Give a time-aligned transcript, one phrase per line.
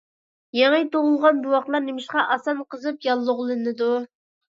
[0.59, 3.91] يېڭى تۇغۇلغان بوۋاقلار نېمىشقا ئاسان قىزىپ ياللۇغلىنىدۇ؟